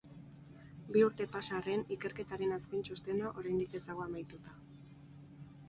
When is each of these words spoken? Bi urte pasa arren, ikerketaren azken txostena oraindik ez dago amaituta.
Bi 0.95 1.03
urte 1.07 1.27
pasa 1.35 1.53
arren, 1.57 1.83
ikerketaren 1.97 2.57
azken 2.57 2.83
txostena 2.89 3.31
oraindik 3.43 3.79
ez 3.81 3.85
dago 3.93 4.09
amaituta. 4.09 4.59